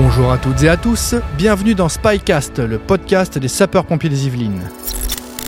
[0.00, 4.62] Bonjour à toutes et à tous, bienvenue dans Spycast, le podcast des sapeurs-pompiers des Yvelines.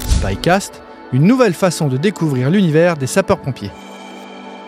[0.08, 0.82] Spycast,
[1.12, 3.70] une nouvelle façon de découvrir l'univers des sapeurs-pompiers.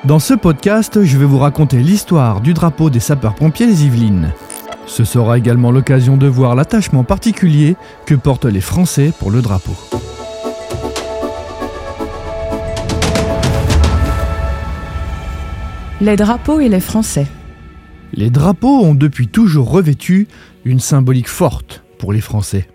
[0.04, 4.30] Dans ce podcast, je vais vous raconter l'histoire du drapeau des sapeurs-pompiers des Yvelines.
[4.86, 7.74] Ce sera également l'occasion de voir l'attachement particulier
[8.06, 9.74] que portent les Français pour le drapeau.
[16.00, 17.26] Les drapeaux et les Français.
[18.14, 20.28] Les drapeaux ont depuis toujours revêtu
[20.64, 22.68] une symbolique forte pour les Français.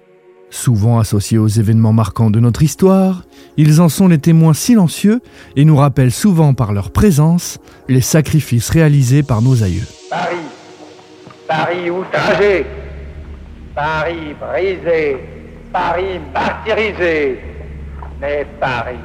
[0.50, 3.24] Souvent associés aux événements marquants de notre histoire,
[3.58, 5.22] ils en sont les témoins silencieux
[5.56, 9.86] et nous rappellent souvent par leur présence les sacrifices réalisés par nos aïeux.
[10.10, 10.38] Paris,
[11.48, 12.66] Paris outragé,
[13.76, 15.18] Paris brisé,
[15.72, 17.40] Paris martyrisé,
[18.20, 18.96] mais Paris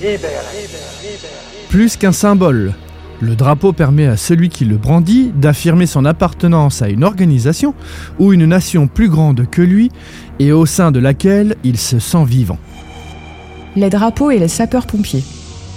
[0.00, 0.66] libéré.
[1.68, 2.74] Plus qu'un symbole,
[3.20, 7.74] le drapeau permet à celui qui le brandit d'affirmer son appartenance à une organisation
[8.18, 9.90] ou une nation plus grande que lui
[10.38, 12.58] et au sein de laquelle il se sent vivant.
[13.74, 15.24] Les drapeaux et les sapeurs-pompiers.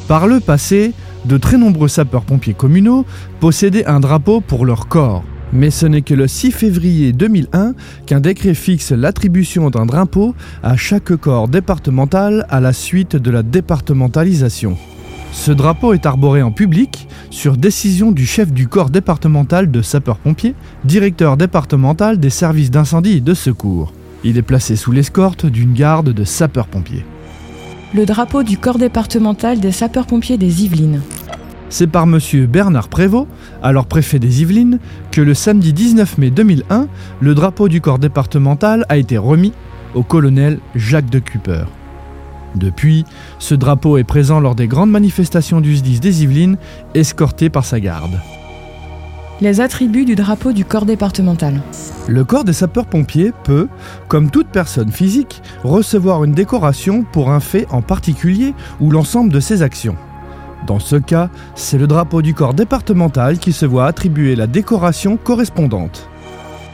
[0.08, 0.94] Par le passé,
[1.26, 3.06] de très nombreux sapeurs-pompiers communaux
[3.40, 5.24] possédaient un drapeau pour leur corps.
[5.52, 7.74] Mais ce n'est que le 6 février 2001
[8.06, 13.44] qu'un décret fixe l'attribution d'un drapeau à chaque corps départemental à la suite de la
[13.44, 14.78] départementalisation.
[15.32, 20.56] Ce drapeau est arboré en public sur décision du chef du corps départemental de sapeurs-pompiers,
[20.84, 23.94] directeur départemental des services d'incendie et de secours.
[24.24, 27.06] Il est placé sous l'escorte d'une garde de sapeurs-pompiers.
[27.94, 31.02] Le drapeau du corps départemental des sapeurs-pompiers des Yvelines.
[31.70, 32.20] C'est par M.
[32.48, 33.28] Bernard Prévost,
[33.62, 34.80] alors préfet des Yvelines,
[35.12, 36.88] que le samedi 19 mai 2001,
[37.20, 39.54] le drapeau du corps départemental a été remis
[39.94, 41.66] au colonel Jacques de Cooper.
[42.56, 43.06] Depuis,
[43.38, 46.58] ce drapeau est présent lors des grandes manifestations du SDIS des Yvelines,
[46.96, 48.20] escorté par sa garde.
[49.42, 51.62] Les attributs du drapeau du corps départemental.
[52.08, 53.70] Le corps des sapeurs-pompiers peut,
[54.10, 59.40] comme toute personne physique, recevoir une décoration pour un fait en particulier ou l'ensemble de
[59.40, 59.96] ses actions.
[60.68, 65.16] Dans ce cas, c'est le drapeau du corps départemental qui se voit attribuer la décoration
[65.16, 66.10] correspondante.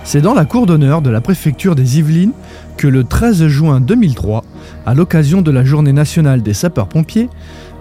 [0.06, 2.32] C'est dans la cour d'honneur de la préfecture des Yvelines
[2.78, 4.44] que le 13 juin 2003,
[4.86, 7.28] à l'occasion de la journée nationale des sapeurs-pompiers,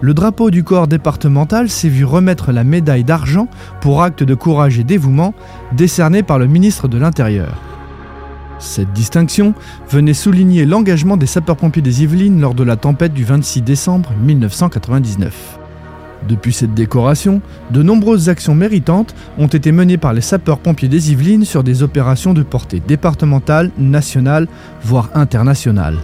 [0.01, 3.47] le drapeau du corps départemental s'est vu remettre la médaille d'argent
[3.79, 5.35] pour acte de courage et dévouement
[5.73, 7.61] décernée par le ministre de l'Intérieur.
[8.57, 9.53] Cette distinction
[9.87, 15.59] venait souligner l'engagement des sapeurs-pompiers des Yvelines lors de la tempête du 26 décembre 1999.
[16.27, 17.41] Depuis cette décoration,
[17.71, 22.33] de nombreuses actions méritantes ont été menées par les sapeurs-pompiers des Yvelines sur des opérations
[22.33, 24.47] de portée départementale, nationale,
[24.83, 25.97] voire internationale.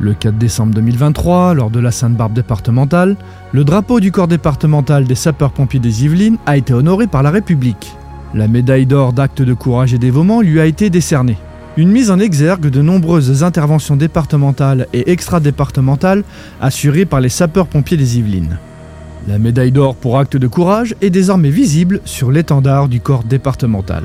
[0.00, 3.16] Le 4 décembre 2023, lors de la Sainte-Barbe départementale,
[3.52, 7.94] le drapeau du corps départemental des sapeurs-pompiers des Yvelines a été honoré par la République.
[8.32, 11.36] La médaille d'or d'acte de courage et dévouement lui a été décernée.
[11.76, 16.24] Une mise en exergue de nombreuses interventions départementales et extra-départementales
[16.60, 18.58] assurées par les sapeurs-pompiers des Yvelines.
[19.26, 24.04] La médaille d'or pour acte de courage est désormais visible sur l'étendard du corps départemental.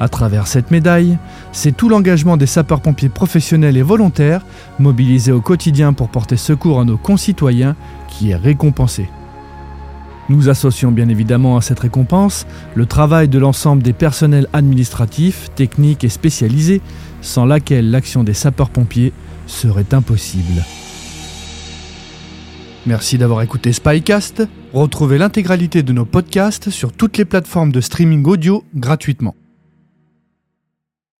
[0.00, 1.18] À travers cette médaille,
[1.52, 4.46] c'est tout l'engagement des sapeurs-pompiers professionnels et volontaires,
[4.78, 7.76] mobilisés au quotidien pour porter secours à nos concitoyens,
[8.08, 9.10] qui est récompensé.
[10.30, 16.04] Nous associons bien évidemment à cette récompense le travail de l'ensemble des personnels administratifs, techniques
[16.04, 16.80] et spécialisés,
[17.20, 19.12] sans laquelle l'action des sapeurs-pompiers
[19.46, 20.62] serait impossible.
[22.86, 24.42] Merci d'avoir écouté Spycast.
[24.72, 29.34] Retrouvez l'intégralité de nos podcasts sur toutes les plateformes de streaming audio gratuitement.